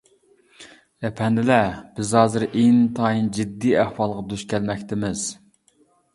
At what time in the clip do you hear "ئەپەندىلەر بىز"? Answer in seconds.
0.69-2.13